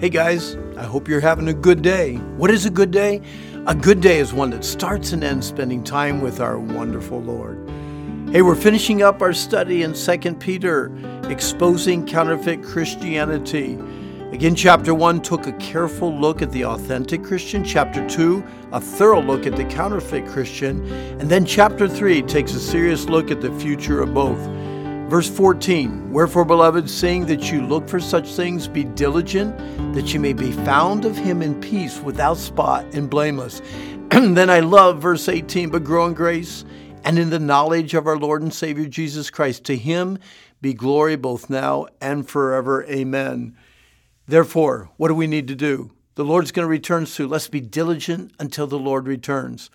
Hey 0.00 0.10
guys, 0.10 0.56
I 0.76 0.84
hope 0.84 1.08
you're 1.08 1.18
having 1.18 1.48
a 1.48 1.52
good 1.52 1.82
day. 1.82 2.14
What 2.36 2.52
is 2.52 2.66
a 2.66 2.70
good 2.70 2.92
day? 2.92 3.20
A 3.66 3.74
good 3.74 4.00
day 4.00 4.20
is 4.20 4.32
one 4.32 4.50
that 4.50 4.64
starts 4.64 5.10
and 5.10 5.24
ends 5.24 5.48
spending 5.48 5.82
time 5.82 6.20
with 6.20 6.38
our 6.38 6.56
wonderful 6.56 7.20
Lord. 7.20 7.68
Hey, 8.30 8.42
we're 8.42 8.54
finishing 8.54 9.02
up 9.02 9.20
our 9.20 9.32
study 9.32 9.82
in 9.82 9.94
2 9.94 10.34
Peter, 10.36 10.92
exposing 11.28 12.06
counterfeit 12.06 12.62
Christianity. 12.62 13.76
Again, 14.30 14.54
chapter 14.54 14.94
1 14.94 15.20
took 15.20 15.48
a 15.48 15.52
careful 15.54 16.16
look 16.16 16.42
at 16.42 16.52
the 16.52 16.64
authentic 16.64 17.24
Christian, 17.24 17.64
chapter 17.64 18.08
2, 18.08 18.44
a 18.70 18.80
thorough 18.80 19.20
look 19.20 19.48
at 19.48 19.56
the 19.56 19.64
counterfeit 19.64 20.28
Christian, 20.28 20.88
and 21.18 21.28
then 21.28 21.44
chapter 21.44 21.88
3 21.88 22.22
takes 22.22 22.54
a 22.54 22.60
serious 22.60 23.06
look 23.06 23.32
at 23.32 23.40
the 23.40 23.50
future 23.58 24.00
of 24.00 24.14
both. 24.14 24.38
Verse 25.08 25.28
14 25.30 26.12
Wherefore, 26.12 26.44
beloved, 26.44 26.88
seeing 26.88 27.24
that 27.26 27.50
you 27.50 27.62
look 27.62 27.88
for 27.88 27.98
such 27.98 28.34
things, 28.34 28.68
be 28.68 28.84
diligent 28.84 29.56
that 29.94 30.12
you 30.12 30.20
may 30.20 30.34
be 30.34 30.52
found 30.52 31.06
of 31.06 31.16
him 31.16 31.40
in 31.40 31.58
peace, 31.60 31.98
without 32.00 32.36
spot 32.36 32.84
and 32.92 33.08
blameless. 33.08 33.62
Then 34.10 34.50
I 34.50 34.60
love 34.60 35.00
verse 35.00 35.28
18 35.28 35.70
But 35.70 35.84
grow 35.84 36.06
in 36.06 36.14
grace 36.14 36.66
and 37.04 37.18
in 37.18 37.30
the 37.30 37.38
knowledge 37.38 37.94
of 37.94 38.06
our 38.06 38.18
Lord 38.18 38.42
and 38.42 38.52
Savior 38.52 38.84
Jesus 38.84 39.30
Christ. 39.30 39.64
To 39.64 39.76
him 39.76 40.18
be 40.60 40.74
glory 40.74 41.16
both 41.16 41.48
now 41.48 41.86
and 42.02 42.28
forever. 42.28 42.84
Amen. 42.84 43.56
Therefore, 44.26 44.90
what 44.98 45.08
do 45.08 45.14
we 45.14 45.26
need 45.26 45.48
to 45.48 45.54
do? 45.54 45.90
The 46.16 46.24
Lord's 46.24 46.52
going 46.52 46.64
to 46.64 46.70
return 46.70 47.06
soon. 47.06 47.30
Let's 47.30 47.48
be 47.48 47.60
diligent 47.62 48.32
until 48.38 48.66
the 48.66 48.78
Lord 48.78 49.06
returns. 49.06 49.70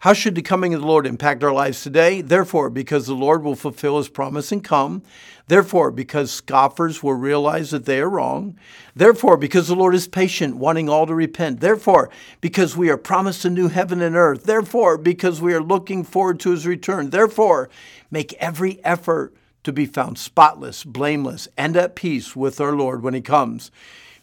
How 0.00 0.12
should 0.12 0.34
the 0.34 0.42
coming 0.42 0.74
of 0.74 0.82
the 0.82 0.86
Lord 0.86 1.06
impact 1.06 1.42
our 1.42 1.52
lives 1.52 1.82
today? 1.82 2.20
Therefore, 2.20 2.68
because 2.68 3.06
the 3.06 3.14
Lord 3.14 3.42
will 3.42 3.54
fulfill 3.54 3.96
his 3.98 4.08
promise 4.08 4.52
and 4.52 4.62
come. 4.62 5.02
Therefore, 5.48 5.90
because 5.90 6.30
scoffers 6.30 7.02
will 7.02 7.14
realize 7.14 7.70
that 7.70 7.86
they 7.86 8.00
are 8.00 8.10
wrong. 8.10 8.58
Therefore, 8.94 9.36
because 9.36 9.68
the 9.68 9.76
Lord 9.76 9.94
is 9.94 10.06
patient, 10.06 10.56
wanting 10.56 10.88
all 10.88 11.06
to 11.06 11.14
repent. 11.14 11.60
Therefore, 11.60 12.10
because 12.40 12.76
we 12.76 12.90
are 12.90 12.98
promised 12.98 13.44
a 13.44 13.50
new 13.50 13.68
heaven 13.68 14.02
and 14.02 14.16
earth. 14.16 14.44
Therefore, 14.44 14.98
because 14.98 15.40
we 15.40 15.54
are 15.54 15.62
looking 15.62 16.04
forward 16.04 16.40
to 16.40 16.50
his 16.50 16.66
return. 16.66 17.10
Therefore, 17.10 17.70
make 18.10 18.32
every 18.34 18.84
effort 18.84 19.34
to 19.66 19.72
be 19.72 19.84
found 19.84 20.16
spotless, 20.16 20.84
blameless, 20.84 21.48
and 21.58 21.76
at 21.76 21.94
peace 21.94 22.34
with 22.34 22.60
our 22.60 22.72
Lord 22.72 23.02
when 23.02 23.14
he 23.14 23.20
comes. 23.20 23.70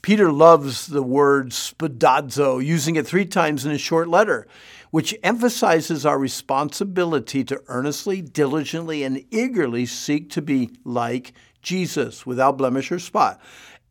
Peter 0.02 0.32
loves 0.32 0.88
the 0.88 1.04
word 1.04 1.52
spoudazo, 1.52 2.66
using 2.66 2.96
it 2.96 3.06
three 3.06 3.26
times 3.26 3.66
in 3.66 3.72
a 3.72 3.78
short 3.78 4.08
letter 4.08 4.48
which 4.90 5.18
emphasizes 5.24 6.06
our 6.06 6.20
responsibility 6.20 7.44
to 7.44 7.60
earnestly, 7.68 8.22
diligently, 8.22 9.04
and 9.04 9.26
eagerly 9.32 9.88
seek 9.88 10.30
to 10.30 10.42
be 10.42 10.70
like 10.86 11.34
Jesus 11.64 12.26
without 12.28 12.58
blemish 12.58 12.92
or 12.92 13.00
spot, 13.00 13.42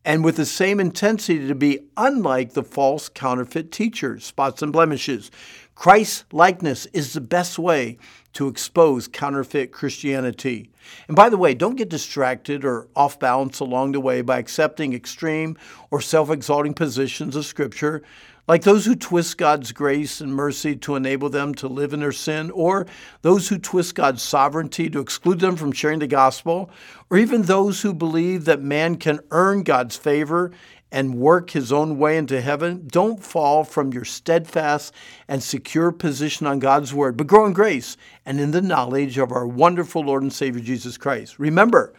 and 0.05 0.23
with 0.23 0.37
the 0.37 0.45
same 0.45 0.79
intensity 0.79 1.45
to 1.45 1.55
be 1.55 1.81
unlike 1.97 2.53
the 2.53 2.63
false 2.63 3.09
counterfeit 3.09 3.69
teachers, 3.71 4.23
spots 4.25 4.61
and 4.61 4.71
blemishes. 4.71 5.29
Christ 5.75 6.25
likeness 6.31 6.85
is 6.87 7.13
the 7.13 7.21
best 7.21 7.57
way 7.57 7.97
to 8.33 8.47
expose 8.47 9.07
counterfeit 9.07 9.71
Christianity. 9.71 10.69
And 11.07 11.15
by 11.15 11.29
the 11.29 11.37
way, 11.37 11.53
don't 11.53 11.75
get 11.75 11.89
distracted 11.89 12.63
or 12.63 12.87
off 12.95 13.19
balance 13.19 13.59
along 13.59 13.91
the 13.91 13.99
way 13.99 14.21
by 14.21 14.37
accepting 14.37 14.93
extreme 14.93 15.57
or 15.91 16.01
self 16.01 16.29
exalting 16.29 16.73
positions 16.73 17.35
of 17.35 17.45
Scripture 17.45 18.03
like 18.47 18.63
those 18.63 18.85
who 18.85 18.95
twist 18.95 19.37
God's 19.37 19.71
grace 19.71 20.19
and 20.19 20.33
mercy 20.33 20.75
to 20.77 20.95
enable 20.95 21.29
them 21.29 21.55
to 21.55 21.67
live 21.67 21.93
in 21.93 22.01
their 22.01 22.11
sin, 22.11 22.51
or 22.51 22.85
those 23.21 23.47
who 23.47 23.57
twist 23.57 23.95
God's 23.95 24.21
sovereignty 24.21 24.89
to 24.89 24.99
exclude 24.99 25.39
them 25.39 25.55
from 25.55 25.71
sharing 25.71 25.99
the 25.99 26.07
gospel, 26.07 26.69
or 27.09 27.17
even 27.17 27.43
those 27.43 27.81
who 27.81 27.93
believe 27.93 28.45
that 28.45 28.61
man 28.61 28.97
can 28.97 29.21
earn 29.31 29.63
God's 29.63 29.95
favor 29.95 30.51
and 30.93 31.15
work 31.15 31.49
his 31.49 31.73
own 31.73 31.97
way 31.97 32.17
into 32.17 32.39
heaven, 32.39 32.87
don't 32.87 33.21
fall 33.21 33.63
from 33.63 33.91
your 33.91 34.05
steadfast 34.05 34.93
and 35.27 35.41
secure 35.41 35.91
position 35.91 36.45
on 36.45 36.59
God's 36.59 36.93
word, 36.93 37.17
but 37.17 37.25
grow 37.25 37.47
in 37.47 37.53
grace 37.53 37.97
and 38.27 38.39
in 38.39 38.51
the 38.51 38.61
knowledge 38.61 39.17
of 39.17 39.31
our 39.31 39.47
wonderful 39.47 40.03
Lord 40.03 40.21
and 40.21 40.31
Savior 40.31 40.61
Jesus 40.61 40.95
Christ. 40.95 41.39
Remember, 41.39 41.93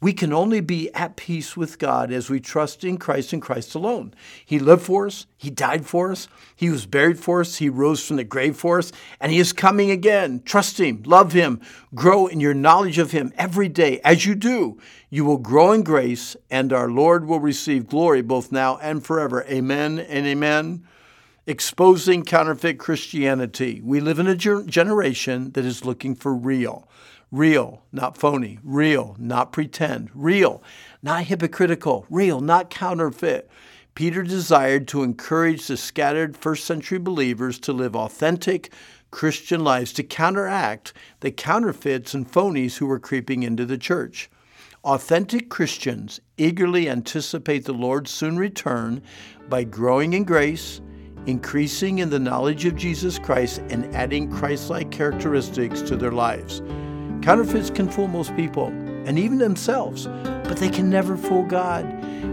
we 0.00 0.12
can 0.12 0.32
only 0.32 0.60
be 0.60 0.92
at 0.92 1.16
peace 1.16 1.56
with 1.56 1.78
God 1.78 2.12
as 2.12 2.28
we 2.28 2.38
trust 2.38 2.84
in 2.84 2.98
Christ 2.98 3.32
and 3.32 3.40
Christ 3.40 3.74
alone. 3.74 4.12
He 4.44 4.58
lived 4.58 4.82
for 4.82 5.06
us, 5.06 5.26
He 5.36 5.48
died 5.48 5.86
for 5.86 6.12
us, 6.12 6.28
He 6.54 6.68
was 6.70 6.84
buried 6.86 7.18
for 7.18 7.40
us, 7.40 7.56
He 7.56 7.68
rose 7.68 8.06
from 8.06 8.16
the 8.16 8.24
grave 8.24 8.56
for 8.56 8.78
us, 8.78 8.92
and 9.20 9.32
He 9.32 9.38
is 9.38 9.52
coming 9.52 9.90
again. 9.90 10.42
Trust 10.44 10.78
Him, 10.78 11.02
love 11.06 11.32
Him, 11.32 11.60
grow 11.94 12.26
in 12.26 12.40
your 12.40 12.54
knowledge 12.54 12.98
of 12.98 13.12
Him 13.12 13.32
every 13.36 13.68
day. 13.68 14.00
As 14.04 14.26
you 14.26 14.34
do, 14.34 14.78
you 15.08 15.24
will 15.24 15.38
grow 15.38 15.72
in 15.72 15.82
grace, 15.82 16.36
and 16.50 16.72
our 16.72 16.90
Lord 16.90 17.26
will 17.26 17.40
receive 17.40 17.88
glory 17.88 18.20
both 18.20 18.52
now 18.52 18.76
and 18.78 19.04
forever. 19.04 19.44
Amen 19.44 19.98
and 19.98 20.26
amen 20.26 20.86
exposing 21.46 22.24
counterfeit 22.24 22.78
Christianity. 22.78 23.80
We 23.84 24.00
live 24.00 24.18
in 24.18 24.26
a 24.26 24.34
generation 24.34 25.52
that 25.52 25.64
is 25.64 25.84
looking 25.84 26.16
for 26.16 26.34
real. 26.34 26.88
Real, 27.30 27.82
not 27.92 28.16
phony. 28.18 28.58
Real, 28.64 29.16
not 29.18 29.52
pretend. 29.52 30.10
Real, 30.14 30.62
not 31.02 31.24
hypocritical. 31.24 32.06
Real, 32.10 32.40
not 32.40 32.70
counterfeit. 32.70 33.48
Peter 33.94 34.22
desired 34.22 34.86
to 34.88 35.02
encourage 35.02 35.66
the 35.66 35.76
scattered 35.76 36.36
first 36.36 36.64
century 36.64 36.98
believers 36.98 37.58
to 37.60 37.72
live 37.72 37.96
authentic 37.96 38.72
Christian 39.10 39.64
lives 39.64 39.92
to 39.94 40.02
counteract 40.02 40.92
the 41.20 41.30
counterfeits 41.30 42.12
and 42.12 42.30
phonies 42.30 42.76
who 42.76 42.86
were 42.86 42.98
creeping 42.98 43.42
into 43.42 43.64
the 43.64 43.78
church. 43.78 44.28
Authentic 44.84 45.48
Christians 45.48 46.20
eagerly 46.36 46.88
anticipate 46.88 47.64
the 47.64 47.72
Lord's 47.72 48.10
soon 48.10 48.36
return 48.36 49.02
by 49.48 49.64
growing 49.64 50.12
in 50.12 50.24
grace, 50.24 50.80
increasing 51.26 51.98
in 51.98 52.10
the 52.10 52.18
knowledge 52.18 52.64
of 52.64 52.76
Jesus 52.76 53.18
Christ, 53.18 53.58
and 53.70 53.94
adding 53.94 54.30
Christ 54.30 54.70
like 54.70 54.90
characteristics 54.90 55.82
to 55.82 55.96
their 55.96 56.12
lives. 56.12 56.62
Counterfeits 57.22 57.70
can 57.70 57.88
fool 57.88 58.08
most 58.08 58.34
people 58.36 58.66
and 59.06 59.18
even 59.18 59.38
themselves, 59.38 60.06
but 60.44 60.56
they 60.56 60.68
can 60.68 60.88
never 60.90 61.16
fool 61.16 61.44
God. 61.44 61.84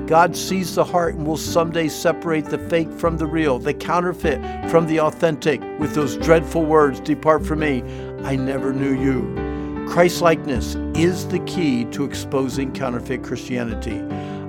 God 0.08 0.36
sees 0.36 0.76
the 0.76 0.84
heart 0.84 1.16
and 1.16 1.26
will 1.26 1.38
someday 1.38 1.88
separate 1.88 2.46
the 2.46 2.58
fake 2.58 2.92
from 2.92 3.18
the 3.18 3.26
real, 3.26 3.60
the 3.60 3.74
counterfeit 3.74 4.40
from 4.70 4.88
the 4.88 5.00
authentic, 5.00 5.62
with 5.80 5.94
those 5.94 6.18
dreadful 6.18 6.66
words 6.66 7.00
Depart 7.00 7.46
from 7.46 7.60
me, 7.60 7.84
I 8.24 8.36
never 8.36 8.74
knew 8.74 8.94
you. 8.94 9.88
Christ 9.88 10.22
likeness 10.22 10.76
is 10.96 11.28
the 11.28 11.40
key 11.40 11.86
to 11.86 12.06
exposing 12.06 12.72
counterfeit 12.72 13.24
Christianity. 13.24 14.00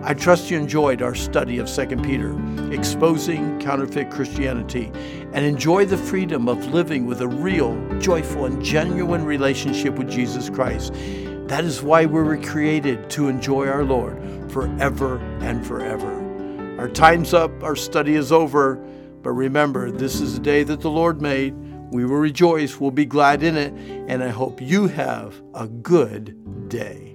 I 0.06 0.12
trust 0.12 0.50
you 0.50 0.58
enjoyed 0.58 1.00
our 1.00 1.14
study 1.14 1.56
of 1.56 1.66
2 1.66 1.96
Peter, 2.02 2.36
exposing 2.70 3.58
counterfeit 3.58 4.10
Christianity, 4.10 4.92
and 5.32 5.46
enjoy 5.46 5.86
the 5.86 5.96
freedom 5.96 6.46
of 6.46 6.74
living 6.74 7.06
with 7.06 7.22
a 7.22 7.26
real, 7.28 7.74
joyful, 8.00 8.44
and 8.44 8.62
genuine 8.62 9.24
relationship 9.24 9.94
with 9.94 10.10
Jesus 10.10 10.50
Christ. 10.50 10.92
That 11.48 11.64
is 11.64 11.82
why 11.82 12.04
we 12.04 12.22
were 12.22 12.36
created 12.36 13.08
to 13.10 13.28
enjoy 13.28 13.66
our 13.66 13.82
Lord 13.82 14.20
forever 14.52 15.20
and 15.40 15.66
forever. 15.66 16.76
Our 16.78 16.90
time's 16.90 17.32
up, 17.32 17.62
our 17.62 17.74
study 17.74 18.14
is 18.14 18.30
over, 18.30 18.76
but 19.22 19.30
remember, 19.30 19.90
this 19.90 20.20
is 20.20 20.34
the 20.34 20.42
day 20.42 20.64
that 20.64 20.82
the 20.82 20.90
Lord 20.90 21.22
made. 21.22 21.54
We 21.92 22.04
will 22.04 22.16
rejoice, 22.16 22.78
we'll 22.78 22.90
be 22.90 23.06
glad 23.06 23.42
in 23.42 23.56
it, 23.56 23.72
and 24.06 24.22
I 24.22 24.28
hope 24.28 24.60
you 24.60 24.86
have 24.86 25.40
a 25.54 25.66
good 25.66 26.68
day. 26.68 27.13